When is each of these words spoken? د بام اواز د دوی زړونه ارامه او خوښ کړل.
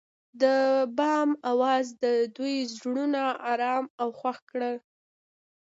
د 0.41 0.43
بام 0.97 1.29
اواز 1.51 1.85
د 2.03 2.05
دوی 2.35 2.55
زړونه 2.75 3.23
ارامه 3.51 3.91
او 4.01 4.09
خوښ 4.19 4.37
کړل. 4.49 4.75